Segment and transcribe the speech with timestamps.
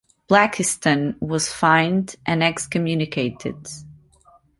[0.27, 3.67] Blakiston was fined and excommunicated.